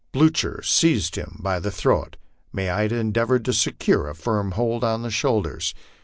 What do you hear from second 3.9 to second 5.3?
a firm hold on the